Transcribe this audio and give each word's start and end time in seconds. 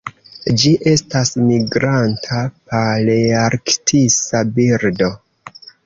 Ĝi 0.61 0.71
estas 0.91 1.33
migranta 1.41 2.41
palearktisa 2.73 4.45
birdo. 4.59 5.17